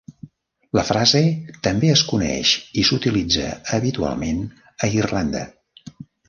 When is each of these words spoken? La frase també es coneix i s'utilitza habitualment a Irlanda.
La 0.77 0.83
frase 0.85 1.19
també 1.67 1.91
es 1.95 2.03
coneix 2.11 2.53
i 2.83 2.85
s'utilitza 2.87 3.51
habitualment 3.79 4.41
a 4.87 4.91
Irlanda. 5.03 5.45